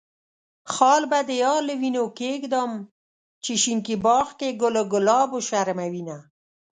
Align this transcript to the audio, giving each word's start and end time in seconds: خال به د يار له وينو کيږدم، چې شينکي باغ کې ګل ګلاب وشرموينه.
خال 0.73 1.03
به 1.11 1.19
د 1.29 1.29
يار 1.43 1.59
له 1.69 1.75
وينو 1.81 2.03
کيږدم، 2.19 2.71
چې 3.43 3.51
شينکي 3.63 3.95
باغ 4.05 4.27
کې 4.39 4.49
ګل 4.61 4.75
ګلاب 4.93 5.29
وشرموينه. 5.33 6.17